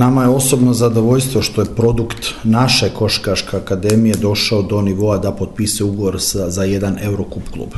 Nama 0.00 0.22
je 0.22 0.28
osobno 0.28 0.74
zadovoljstvo 0.74 1.42
što 1.42 1.60
je 1.60 1.74
produkt 1.74 2.34
naše 2.44 2.88
Koškaške 2.88 3.56
akademije 3.56 4.14
došao 4.14 4.62
do 4.62 4.82
nivoa 4.82 5.18
da 5.18 5.32
potpisuje 5.32 5.86
ugovor 5.86 6.16
za 6.48 6.64
jedan 6.64 6.98
Eurocup 7.02 7.42
klub. 7.52 7.68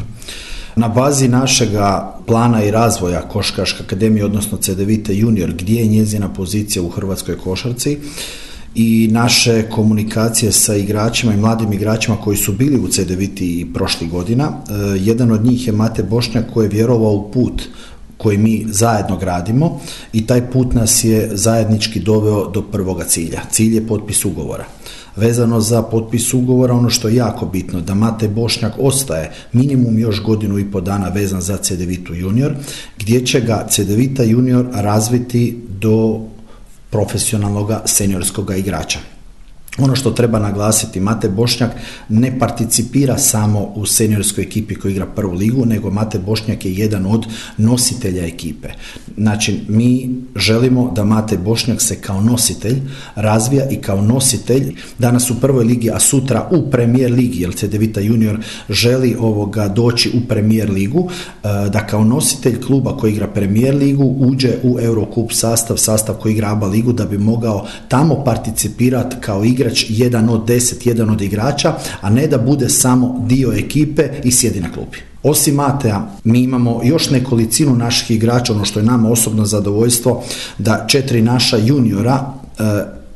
Na 0.77 0.89
bazi 0.89 1.29
našega 1.29 2.19
plana 2.27 2.65
i 2.65 2.71
razvoja 2.71 3.21
Koškaške 3.21 3.83
akademije, 3.87 4.25
odnosno 4.25 4.59
CDVite 4.59 5.17
junior, 5.17 5.53
gdje 5.53 5.81
je 5.81 5.87
njezina 5.87 6.33
pozicija 6.35 6.83
u 6.83 6.89
hrvatskoj 6.89 7.39
košarci, 7.39 7.99
i 8.75 9.09
naše 9.13 9.63
komunikacije 9.71 10.53
sa 10.53 10.75
igračima 10.77 11.35
i 11.35 11.41
mladim 11.41 11.73
igračima 11.73 12.17
koji 12.17 12.37
su 12.37 12.53
bili 12.53 12.81
u 12.81 12.89
CDViti 12.89 13.61
i 13.61 13.73
prošlih 13.75 14.11
godina. 14.11 14.45
E, 14.45 14.73
jedan 14.99 15.31
od 15.31 15.45
njih 15.45 15.67
je 15.67 15.73
Mate 15.73 16.03
Bošnjak 16.03 16.45
koji 16.55 16.67
je 16.67 16.71
vjerovao 16.71 17.13
u 17.13 17.31
put 17.31 17.63
koji 18.19 18.39
mi 18.39 18.65
zajedno 18.69 19.17
gradimo 19.17 19.81
i 20.13 20.27
taj 20.27 20.51
put 20.51 20.75
nas 20.75 21.05
je 21.05 21.31
zajednički 21.33 22.01
doveo 22.01 22.51
do 22.51 22.63
prvoga 22.63 23.05
cilja. 23.05 23.41
Cilj 23.51 23.75
je 23.75 23.87
potpis 23.87 24.25
ugovora. 24.25 24.65
Vezano 25.17 25.61
za 25.61 25.83
potpis 25.83 26.35
ugovora, 26.35 26.75
ono 26.75 26.91
što 26.91 27.09
je 27.09 27.15
jako 27.15 27.47
bitno, 27.47 27.81
da 27.81 27.95
Mate 27.95 28.29
Bošnjak 28.29 28.73
ostaje 28.79 29.33
minimum 29.53 29.99
još 29.99 30.23
godinu 30.23 30.59
i 30.59 30.71
po 30.71 30.81
dana 30.81 31.09
vezan 31.09 31.41
za 31.41 31.57
CDVitu 31.57 32.15
junior, 32.15 32.55
gdje 32.99 33.27
će 33.27 33.41
ga 33.41 33.67
CDVita 33.71 34.23
junior 34.23 34.67
razviti 34.73 35.59
do 35.81 36.21
profesionalnog 36.91 37.73
seniorskog 37.85 38.53
igrača. 38.59 39.18
Ono 39.79 39.97
što 39.97 40.11
treba 40.11 40.39
naglasiti, 40.39 41.01
Mate 41.01 41.29
Bošnjak 41.29 41.71
ne 42.09 42.39
participira 42.39 43.19
samo 43.19 43.73
u 43.75 43.87
seniorskoj 43.87 44.45
ekipi 44.45 44.75
koji 44.75 44.93
igra 44.93 45.07
prvu 45.07 45.35
ligu, 45.35 45.67
nego 45.67 45.91
Mate 45.91 46.19
Bošnjak 46.19 46.65
je 46.65 46.75
jedan 46.75 47.07
od 47.07 47.27
nositelja 47.57 48.27
ekipe. 48.27 48.69
Znači, 49.17 49.61
mi 49.69 50.11
želimo 50.37 50.93
da 50.95 51.05
Mate 51.05 51.37
Bošnjak 51.37 51.83
se 51.83 52.01
kao 52.01 52.21
nositelj 52.21 52.77
razvija 53.15 53.71
i 53.71 53.77
kao 53.77 54.03
nositelj 54.03 54.75
danas 54.99 55.31
u 55.31 55.41
prvoj 55.41 55.65
ligi, 55.65 55.91
a 55.91 56.01
sutra 56.01 56.49
u 56.53 56.71
premijer 56.71 57.13
ligi, 57.13 57.41
jer 57.43 57.55
Cedevita 57.55 58.01
junior 58.01 58.39
želi 58.69 59.17
ovoga 59.21 59.69
doći 59.69 60.11
u 60.15 60.29
premijer 60.29 60.71
ligu, 60.71 61.11
e, 61.11 61.49
da 61.71 61.87
kao 61.87 62.05
nositelj 62.05 62.61
kluba 62.61 62.97
koji 62.97 63.13
igra 63.13 63.27
premijer 63.27 63.75
ligu 63.75 64.15
uđe 64.19 64.51
u 64.63 64.79
Eurocup 64.81 65.33
sastav, 65.33 65.77
sastav 65.77 66.15
koji 66.15 66.33
igra 66.33 66.53
ABA 66.53 66.67
ligu, 66.67 66.93
da 66.93 67.05
bi 67.05 67.19
mogao 67.19 67.67
tamo 67.89 68.25
participirati 68.25 69.17
kao 69.21 69.45
igra 69.45 69.68
igrač 69.69 69.87
jedan 69.89 70.29
od 70.29 70.47
deset, 70.47 70.87
jedan 70.87 71.11
od 71.11 71.21
igrača, 71.21 71.75
a 72.01 72.11
ne 72.11 72.27
da 72.27 72.39
bude 72.39 72.69
samo 72.69 73.25
dio 73.27 73.53
ekipe 73.53 74.09
i 74.25 74.33
sjedi 74.33 74.61
na 74.61 74.73
klupi. 74.73 74.99
Osim 75.23 75.55
Matea, 75.55 76.11
mi 76.25 76.41
imamo 76.41 76.81
još 76.85 77.11
nekolicinu 77.11 77.77
naših 77.77 78.11
igrača, 78.17 78.53
ono 78.53 78.65
što 78.65 78.81
je 78.81 78.87
nama 78.87 79.11
osobno 79.11 79.45
zadovoljstvo, 79.45 80.23
da 80.59 80.87
četiri 80.89 81.23
naša 81.23 81.57
juniora 81.57 82.33
e, 82.59 82.63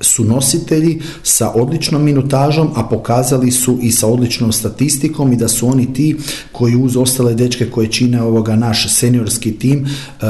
su 0.00 0.24
nositelji 0.24 1.00
sa 1.22 1.52
odličnom 1.54 2.02
minutažom, 2.02 2.70
a 2.76 2.82
pokazali 2.82 3.50
su 3.50 3.78
i 3.82 3.92
sa 3.92 4.06
odličnom 4.06 4.52
statistikom 4.52 5.32
i 5.32 5.36
da 5.36 5.48
su 5.48 5.68
oni 5.68 5.92
ti 5.94 6.16
koji 6.52 6.76
uz 6.76 6.96
ostale 6.96 7.34
dečke 7.34 7.70
koje 7.70 7.88
čine 7.88 8.22
ovoga 8.22 8.56
naš 8.56 8.94
seniorski 8.94 9.52
tim 9.58 9.86
e, 9.86 10.26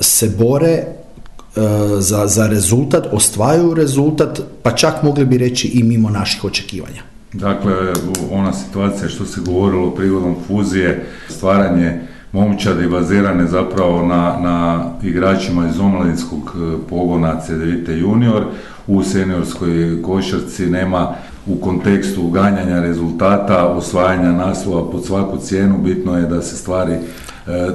se 0.00 0.28
bore 0.38 0.96
za, 1.98 2.26
za 2.26 2.46
rezultat, 2.46 3.06
ostvajuju 3.12 3.74
rezultat, 3.74 4.40
pa 4.62 4.70
čak 4.70 5.02
mogli 5.02 5.24
bi 5.24 5.38
reći 5.38 5.68
i 5.68 5.82
mimo 5.82 6.10
naših 6.10 6.44
očekivanja. 6.44 7.02
Dakle, 7.32 7.72
ona 8.32 8.52
situacija 8.52 9.08
što 9.08 9.24
se 9.24 9.40
govorilo 9.40 9.90
prigodom 9.90 10.36
fuzije, 10.46 11.06
stvaranje 11.28 12.00
momčadi 12.32 12.88
bazirane 12.88 13.46
zapravo 13.46 14.06
na, 14.06 14.38
na 14.40 14.84
igračima 15.02 15.68
iz 15.68 15.80
omladinskog 15.80 16.56
e, 16.56 16.76
pogona 16.88 17.40
CDVite 17.40 17.98
junior 17.98 18.44
u 18.86 19.02
seniorskoj 19.02 20.02
košarci 20.02 20.66
nema 20.66 21.14
u 21.46 21.56
kontekstu 21.56 22.30
ganjanja 22.30 22.80
rezultata, 22.80 23.66
osvajanja 23.66 24.32
naslova 24.32 24.90
pod 24.90 25.04
svaku 25.04 25.38
cijenu, 25.38 25.78
bitno 25.78 26.18
je 26.18 26.26
da 26.26 26.42
se 26.42 26.56
stvari, 26.56 26.92
e, 26.92 27.00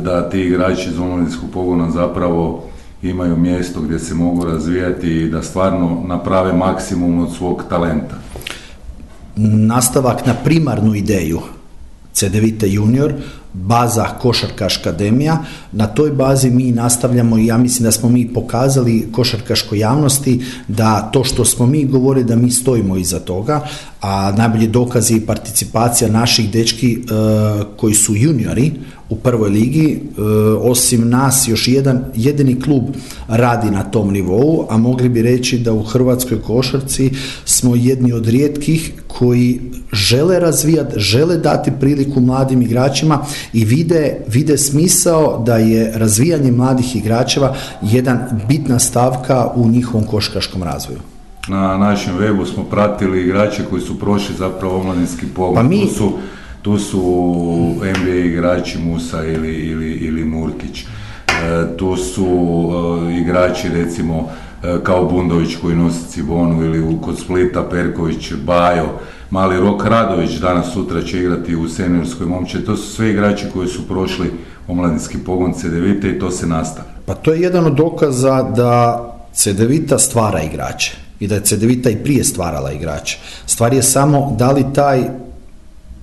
da 0.03 0.29
ti 0.29 0.41
igrači 0.41 0.89
iz 0.89 0.99
omladinskog 0.99 1.49
pogona 1.53 1.91
zapravo 1.91 2.70
imaju 3.01 3.37
mjesto 3.37 3.81
gdje 3.81 3.99
se 3.99 4.13
mogu 4.13 4.45
razvijati 4.45 5.07
i 5.07 5.29
da 5.29 5.43
stvarno 5.43 6.03
naprave 6.05 6.53
maksimum 6.53 7.19
od 7.19 7.35
svog 7.35 7.63
talenta. 7.69 8.15
Nastavak 9.35 10.25
na 10.25 10.33
primarnu 10.33 10.95
ideju 10.95 11.39
CDVite 12.13 12.69
junior, 12.69 13.13
baza 13.53 14.05
Košarkaška 14.21 14.91
akademija. 14.91 15.43
Na 15.71 15.87
toj 15.87 16.11
bazi 16.11 16.49
mi 16.49 16.71
nastavljamo 16.71 17.37
i 17.37 17.45
ja 17.45 17.57
mislim 17.57 17.83
da 17.83 17.91
smo 17.91 18.09
mi 18.09 18.33
pokazali 18.33 19.07
košarkaškoj 19.11 19.79
javnosti 19.79 20.41
da 20.67 21.01
to 21.01 21.23
što 21.23 21.45
smo 21.45 21.65
mi 21.65 21.85
govorili 21.85 22.25
da 22.25 22.35
mi 22.35 22.51
stojimo 22.51 22.97
iza 22.97 23.19
toga, 23.19 23.61
a 24.01 24.33
najbolji 24.37 24.67
dokaz 24.67 25.11
je 25.11 25.25
participacija 25.25 26.11
naših 26.11 26.51
dečki 26.51 26.93
e, 26.93 26.99
koji 27.77 27.93
su 27.93 28.15
juniori 28.15 28.71
u 29.09 29.15
prvoj 29.15 29.49
ligi, 29.49 29.99
e, 30.17 30.21
osim 30.61 31.09
nas 31.09 31.47
još 31.47 31.67
jedan 31.67 32.05
jedini 32.15 32.61
klub 32.61 32.83
radi 33.27 33.71
na 33.71 33.83
tom 33.83 34.11
nivou, 34.11 34.65
a 34.69 34.77
mogli 34.77 35.09
bi 35.09 35.21
reći 35.21 35.59
da 35.59 35.73
u 35.73 35.83
Hrvatskoj 35.83 36.41
košarci 36.41 37.11
smo 37.45 37.75
jedni 37.75 38.13
od 38.13 38.27
rijetkih 38.27 38.93
koji 39.21 39.61
žele 39.93 40.39
razvijati, 40.39 40.99
žele 40.99 41.37
dati 41.37 41.71
priliku 41.79 42.21
mladim 42.21 42.61
igračima 42.61 43.19
i 43.53 43.65
vide, 43.65 44.17
vide 44.27 44.57
smisao 44.57 45.43
da 45.45 45.57
je 45.57 45.91
razvijanje 45.95 46.51
mladih 46.51 46.95
igračeva 46.95 47.55
jedan 47.81 48.19
bitna 48.47 48.79
stavka 48.79 49.51
u 49.55 49.67
njihovom 49.67 50.07
koškaškom 50.07 50.63
razvoju. 50.63 50.99
Na 51.47 51.77
našem 51.77 52.17
webu 52.17 52.53
smo 52.53 52.63
pratili 52.63 53.21
igrače 53.23 53.63
koji 53.69 53.81
su 53.81 53.99
prošli 53.99 54.35
zapravo 54.37 54.79
omladinski 54.79 55.25
pogled. 55.35 55.55
Pa 55.55 55.69
mi... 55.69 55.81
Tu 55.81 55.93
su, 55.93 56.11
tu 56.61 56.77
su 56.77 57.01
NBA 58.01 58.15
igrači 58.15 58.79
Musa 58.79 59.25
ili, 59.25 59.53
ili, 59.53 59.91
ili 59.91 60.25
Murkić. 60.25 60.79
E, 60.81 61.77
tu 61.77 61.95
su 61.95 62.27
e, 62.27 63.19
igrači 63.21 63.69
recimo 63.69 64.29
e, 64.29 64.50
kao 64.83 65.05
Bundović 65.05 65.55
koji 65.61 65.75
nosi 65.75 66.09
Cibonu 66.09 66.65
ili 66.65 66.97
kod 67.01 67.19
Splita 67.19 67.63
Perković, 67.69 68.33
Bajo 68.33 68.99
Mali 69.29 69.57
Rok 69.57 69.85
Radović 69.85 70.31
danas 70.31 70.73
sutra 70.73 71.01
će 71.01 71.19
igrati 71.19 71.55
u 71.55 71.69
seniorskoj 71.69 72.25
momče. 72.25 72.65
To 72.65 72.77
su 72.77 72.95
sve 72.95 73.09
igrači 73.09 73.45
koji 73.53 73.67
su 73.67 73.87
prošli 73.87 74.31
omladinski 74.67 75.17
pogon 75.17 75.53
CDVita 75.53 76.07
i 76.07 76.19
to 76.19 76.31
se 76.31 76.47
nastavlja. 76.47 76.91
Pa 77.05 77.13
to 77.13 77.33
je 77.33 77.41
jedan 77.41 77.65
od 77.65 77.73
dokaza 77.73 78.43
da 78.43 79.07
CDVita 79.33 79.99
stvara 79.99 80.41
igrače 80.43 80.97
i 81.19 81.27
da 81.27 81.35
je 81.35 81.41
CDVita 81.41 81.89
i 81.89 82.03
prije 82.03 82.23
stvarala 82.23 82.71
igrače. 82.71 83.19
Stvar 83.45 83.73
je 83.73 83.83
samo 83.83 84.35
da 84.39 84.51
li 84.51 84.65
taj 84.75 85.09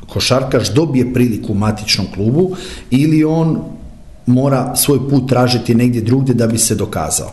košarkaš 0.08 0.74
dobije 0.74 1.14
priliku 1.14 1.52
u 1.52 1.56
matičnom 1.56 2.06
klubu 2.14 2.56
ili 2.90 3.24
on 3.24 3.60
mora 4.28 4.76
svoj 4.76 5.08
put 5.10 5.28
tražiti 5.28 5.74
negdje 5.74 6.02
drugdje 6.02 6.34
da 6.34 6.46
bi 6.46 6.58
se 6.58 6.74
dokazao. 6.74 7.30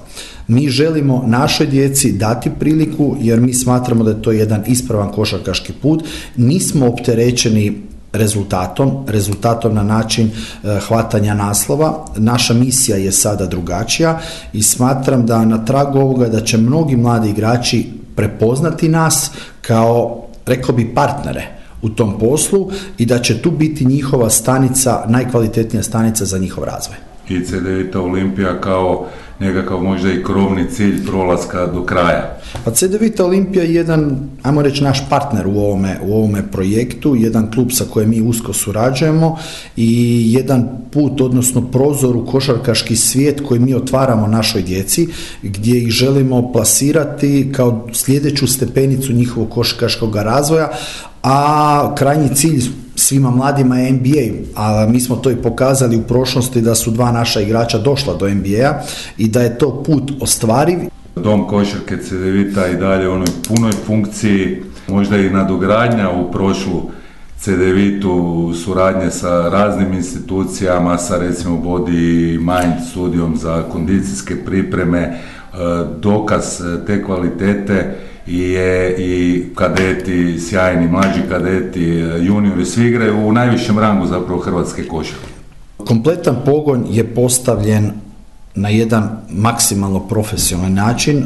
Mi 0.48 0.70
želimo 0.70 1.24
našoj 1.28 1.68
djeci 1.68 2.12
dati 2.12 2.52
priliku 2.60 3.16
jer 3.20 3.40
mi 3.40 3.54
smatramo 3.54 4.04
da 4.04 4.12
je 4.12 4.22
to 4.22 4.32
jedan 4.32 4.64
ispravan 4.68 5.12
košarkaški 5.12 5.74
put. 5.74 6.04
Nismo 6.36 6.88
opterećeni 6.88 7.82
rezultatom, 8.14 8.92
rezultatom 9.08 9.74
na 9.74 9.84
način 9.84 10.28
e, 10.28 10.80
hvatanja 10.88 11.34
naslova. 11.34 12.06
Naša 12.18 12.54
misija 12.54 12.98
je 12.98 13.12
sada 13.12 13.46
drugačija 13.46 14.20
i 14.54 14.64
smatram 14.64 15.26
da 15.26 15.46
na 15.46 15.66
tragu 15.66 16.00
ovoga 16.00 16.30
da 16.30 16.42
će 16.42 16.58
mnogi 16.58 16.96
mladi 16.96 17.30
igrači 17.30 17.86
prepoznati 18.16 18.90
nas 18.90 19.32
kao, 19.62 20.26
rekao 20.46 20.76
bi, 20.76 20.94
partnere 20.96 21.55
u 21.86 21.90
tom 21.90 22.20
poslu 22.20 22.72
i 22.98 23.06
da 23.06 23.20
će 23.20 23.42
tu 23.42 23.52
biti 23.52 23.86
njihova 23.86 24.30
stanica, 24.30 25.06
najkvalitetnija 25.08 25.84
stanica 25.84 26.26
za 26.26 26.38
njihov 26.38 26.64
razvoj. 26.64 26.98
I 27.30 27.46
CDVita 27.46 28.02
Olimpija 28.02 28.62
kao 28.62 29.08
nekakav 29.40 29.80
možda 29.84 30.12
i 30.12 30.24
krovni 30.24 30.66
cilj 30.72 31.06
prolaska 31.06 31.68
do 31.68 31.84
kraja. 31.84 32.38
Pa 32.66 32.72
CDVita 32.72 33.26
Olimpija 33.26 33.64
je 33.64 33.74
jedan, 33.74 34.30
ajmo 34.44 34.62
reći, 34.62 34.84
naš 34.84 35.10
partner 35.10 35.48
u 35.48 35.60
ovome, 35.60 36.00
u 36.04 36.14
ovome 36.14 36.52
projektu, 36.52 37.16
jedan 37.16 37.52
klub 37.52 37.68
sa 37.72 37.86
kojim 37.94 38.10
mi 38.10 38.22
usko 38.22 38.54
surađujemo 38.54 39.38
i 39.78 40.24
jedan 40.34 40.68
put, 40.92 41.22
odnosno 41.22 41.62
prozor 41.72 42.16
u 42.16 42.26
košarkaški 42.26 42.96
svijet 42.96 43.42
koji 43.48 43.60
mi 43.60 43.74
otvaramo 43.74 44.28
našoj 44.28 44.62
djeci, 44.62 45.08
gdje 45.44 45.84
ih 45.84 45.90
želimo 45.90 46.52
plasirati 46.52 47.52
kao 47.56 47.88
sljedeću 47.94 48.48
stepenicu 48.48 49.14
njihovog 49.14 49.50
košarkaškog 49.50 50.16
razvoja, 50.16 50.70
a 51.26 51.96
krajnji 51.96 52.36
cilj 52.36 52.64
svima 52.96 53.30
mladima 53.32 53.78
je 53.78 53.92
NBA, 53.92 54.44
a 54.56 54.88
mi 54.90 55.00
smo 55.00 55.16
to 55.16 55.32
i 55.32 55.36
pokazali 55.36 55.98
u 55.98 56.02
prošlosti 56.02 56.62
da 56.62 56.76
su 56.76 56.92
dva 56.92 57.12
naša 57.12 57.42
igrača 57.42 57.78
došla 57.78 58.14
do 58.14 58.30
NBA 58.30 58.82
i 59.18 59.28
da 59.28 59.42
je 59.42 59.58
to 59.58 59.84
put 59.84 60.12
ostvariv. 60.22 60.80
Dom 61.16 61.48
košarke 61.48 61.98
CDVita 61.98 62.68
i 62.68 62.78
dalje 62.78 63.10
u 63.10 63.12
onoj 63.12 63.28
punoj 63.48 63.72
funkciji, 63.72 64.64
možda 64.88 65.18
i 65.18 65.30
nadogradnja 65.30 66.12
u 66.12 66.32
prošlu 66.32 66.90
CDVitu, 67.40 68.54
suradnje 68.64 69.12
sa 69.12 69.50
raznim 69.50 69.94
institucijama, 69.94 70.98
sa 70.98 71.18
recimo 71.18 71.58
Body 71.58 72.38
Mind 72.40 72.88
studijom 72.92 73.38
za 73.38 73.64
kondicijske 73.72 74.46
pripreme, 74.46 75.20
dokaz 76.02 76.62
te 76.88 77.04
kvalitete 77.04 77.96
je 78.28 78.96
i 78.98 79.44
kadeti, 79.56 80.40
sjajni 80.40 80.88
mlađi 80.88 81.22
kadeti, 81.30 81.84
juniori, 82.22 82.66
svi 82.66 82.88
igraju 82.88 83.28
u 83.28 83.32
najvišem 83.32 83.80
rangu 83.80 84.08
zapravo 84.08 84.42
hrvatske 84.42 84.88
košarke. 84.88 85.28
Kompletan 85.78 86.36
pogon 86.46 86.86
je 86.90 87.04
postavljen 87.04 87.92
na 88.56 88.70
jedan 88.70 89.10
maksimalno 89.30 90.08
profesionalan 90.08 90.74
način. 90.74 91.18
E, 91.18 91.24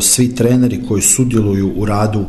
svi 0.00 0.34
treneri 0.34 0.82
koji 0.88 1.02
sudjeluju 1.02 1.72
u 1.76 1.84
radu 1.84 2.24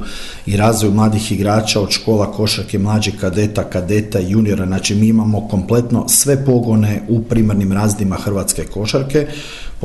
i 0.46 0.58
razvoju 0.58 0.94
mladih 0.94 1.32
igrača 1.32 1.82
od 1.82 1.92
škola 1.92 2.32
košarke, 2.32 2.80
mlađih 2.80 3.14
kadeta, 3.22 3.64
kadeta 3.64 4.20
i 4.20 4.32
juniora, 4.32 4.66
znači 4.66 4.96
mi 4.96 5.08
imamo 5.08 5.48
kompletno 5.48 6.08
sve 6.08 6.46
pogone 6.46 7.02
u 7.08 7.24
primarnim 7.24 7.72
razdima 7.72 8.16
hrvatske 8.16 8.64
košarke. 8.64 9.28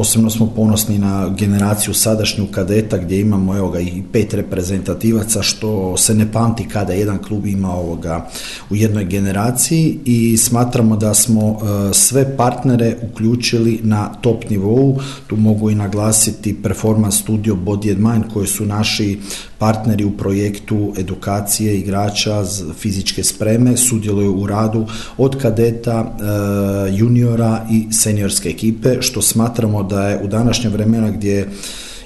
Posebno 0.01 0.31
smo 0.31 0.47
ponosni 0.47 0.99
na 0.99 1.29
generaciju 1.29 1.95
sadašnju 1.95 2.47
kadeta 2.47 2.99
gdje 2.99 3.21
imamo 3.21 3.57
evo 3.57 3.71
ga, 3.71 3.81
i 3.81 4.03
pet 4.13 4.35
reprezentativaca 4.35 5.43
što 5.43 5.97
se 5.97 6.15
ne 6.15 6.33
pamti 6.33 6.69
kada 6.69 6.93
jedan 6.93 7.19
klub 7.19 7.47
ima 7.47 7.75
ovoga 7.75 8.29
u 8.71 8.77
jednoj 8.77 9.05
generaciji 9.05 9.99
i 10.05 10.37
smatramo 10.37 10.97
da 10.97 11.15
smo 11.15 11.49
e, 11.51 11.95
sve 11.95 12.37
partnere 12.37 12.97
uključili 13.03 13.81
na 13.83 14.15
top 14.21 14.51
nivou. 14.51 14.99
Tu 15.27 15.37
mogu 15.37 15.71
i 15.71 15.75
naglasiti 15.75 16.63
Performance 16.63 17.19
Studio 17.19 17.55
Body 17.55 17.91
and 17.91 18.13
Mind 18.13 18.33
koji 18.33 18.47
su 18.47 18.67
naši 18.67 19.19
partneri 19.61 20.05
u 20.05 20.17
projektu 20.17 20.95
edukacije 20.99 21.79
igrača 21.79 22.45
fizičke 22.79 23.25
spreme, 23.25 23.77
sudjeluju 23.77 24.35
u 24.35 24.47
radu 24.47 24.87
od 25.17 25.43
kadeta, 25.43 25.99
e, 26.01 26.97
juniora 26.97 27.67
i 27.71 27.93
seniorske 27.93 28.49
ekipe, 28.49 29.03
što 29.03 29.23
smatramo 29.23 29.83
da 29.83 30.09
je 30.09 30.21
u 30.25 30.27
današnje 30.27 30.71
vremena 30.71 31.11
gdje 31.11 31.49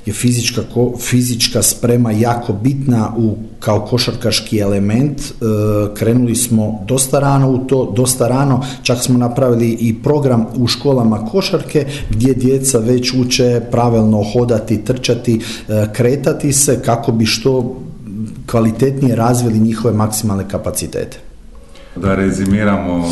je 0.06 0.12
fizička, 0.12 0.62
fizička 0.98 1.62
sprema 1.62 2.12
jako 2.12 2.52
bitna 2.52 3.12
u, 3.16 3.36
kao 3.60 3.80
košarkaški 3.80 4.58
element. 4.58 5.20
E, 5.20 5.34
krenuli 5.94 6.34
smo 6.34 6.84
dosta 6.86 7.18
rano 7.18 7.50
u 7.50 7.58
to, 7.58 7.92
dosta 7.96 8.28
rano, 8.28 8.60
čak 8.82 8.98
smo 9.02 9.18
napravili 9.18 9.70
i 9.70 9.94
program 10.02 10.46
u 10.56 10.66
školama 10.66 11.26
košarke 11.26 11.86
gdje 12.10 12.34
djeca 12.34 12.78
već 12.78 13.14
uče 13.14 13.60
pravilno 13.70 14.24
hodati, 14.32 14.84
trčati, 14.84 15.40
e, 15.68 15.86
kretati 15.92 16.52
se 16.52 16.82
kako 16.82 17.12
bi 17.12 17.26
što 17.26 17.76
kvalitetnije 18.46 19.16
razvili 19.16 19.58
njihove 19.58 19.94
maksimalne 19.94 20.48
kapacitete. 20.48 21.18
Da 21.96 22.14
rezimiramo 22.14 22.96
e, 22.96 23.10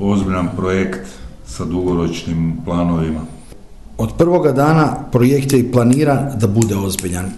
ozbiljan 0.00 0.48
projekt 0.56 1.08
sa 1.46 1.64
dugoročnim 1.64 2.56
planovima. 2.64 3.37
Od 3.98 4.12
prvoga 4.18 4.52
dana 4.52 4.96
projekt 5.12 5.52
je 5.52 5.58
i 5.58 5.72
planiran 5.72 6.30
da 6.40 6.46
bude 6.46 6.76
ozbiljan. 6.76 7.30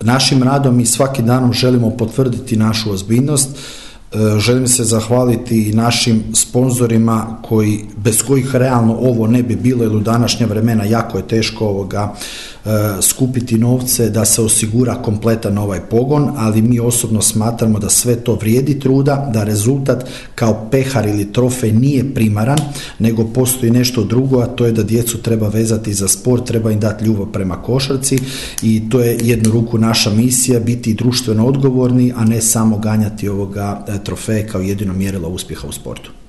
Našim 0.00 0.42
radom 0.42 0.80
i 0.80 0.86
svakim 0.86 1.26
danom 1.26 1.52
želimo 1.52 1.90
potvrditi 1.90 2.56
našu 2.56 2.92
ozbiljnost. 2.92 3.48
E, 4.12 4.38
želim 4.38 4.68
se 4.68 4.84
zahvaliti 4.84 5.68
i 5.68 5.72
našim 5.72 6.22
sponzorima 6.34 7.38
koji, 7.42 7.84
bez 7.96 8.22
kojih 8.22 8.54
realno 8.54 8.94
ovo 8.94 9.26
ne 9.26 9.42
bi 9.42 9.56
bilo 9.56 9.82
jer 9.82 9.92
u 9.92 10.00
današnja 10.00 10.46
vremena 10.46 10.84
jako 10.84 11.18
je 11.18 11.28
teško 11.28 11.66
ovoga 11.66 12.14
E, 12.64 13.02
skupiti 13.02 13.58
novce 13.58 14.10
da 14.10 14.24
se 14.24 14.42
osigura 14.42 14.94
kompletan 14.94 15.58
ovaj 15.58 15.80
pogon, 15.80 16.30
ali 16.36 16.62
mi 16.62 16.80
osobno 16.80 17.22
smatramo 17.22 17.78
da 17.78 17.88
sve 17.88 18.16
to 18.16 18.34
vrijedi 18.34 18.80
truda, 18.80 19.30
da 19.32 19.44
rezultat 19.44 20.04
kao 20.34 20.68
pehar 20.70 21.06
ili 21.06 21.32
trofej 21.32 21.72
nije 21.72 22.14
primaran, 22.14 22.58
nego 22.98 23.24
postoji 23.24 23.72
nešto 23.72 24.04
drugo, 24.04 24.40
a 24.40 24.46
to 24.46 24.66
je 24.66 24.72
da 24.72 24.82
djecu 24.82 25.22
treba 25.22 25.48
vezati 25.48 25.94
za 25.94 26.08
sport, 26.08 26.44
treba 26.46 26.70
im 26.70 26.80
dati 26.80 27.04
ljubav 27.04 27.26
prema 27.26 27.62
košarci 27.62 28.18
i 28.62 28.90
to 28.90 29.00
je 29.00 29.18
jednu 29.22 29.50
ruku 29.50 29.78
naša 29.78 30.10
misija, 30.10 30.60
biti 30.60 30.94
društveno 30.94 31.46
odgovorni, 31.46 32.12
a 32.16 32.24
ne 32.24 32.40
samo 32.40 32.78
ganjati 32.78 33.28
ovoga 33.28 33.84
e, 34.00 34.04
trofeja 34.04 34.46
kao 34.46 34.60
jedino 34.60 34.92
mjerilo 34.92 35.28
uspjeha 35.28 35.68
u 35.68 35.72
sportu. 35.72 36.10